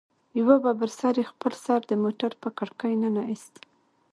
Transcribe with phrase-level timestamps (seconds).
[0.39, 3.53] يوه ببر سري خپل سر د موټر په کړکۍ ننه ايست.